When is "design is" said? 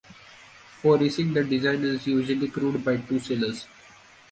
1.43-2.07